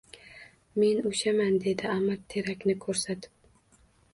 —Men 0.83 1.01
oʼshaman!— 1.09 1.59
dedi 1.65 1.91
Аmir 1.99 2.25
terakni 2.35 2.77
koʼrsatib. 2.87 3.81